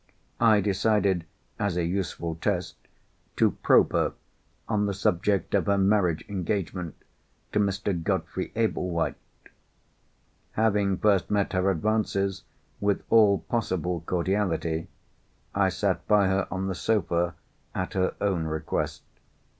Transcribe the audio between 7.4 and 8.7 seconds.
to Mr. Godfrey